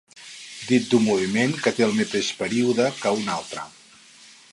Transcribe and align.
Dit 0.69 0.85
d'un 0.93 1.03
moviment 1.09 1.53
que 1.67 1.73
té 1.79 1.85
el 1.89 1.93
mateix 1.99 2.31
període 2.39 2.89
que 3.03 3.13
un 3.19 3.29
altre. 3.35 3.67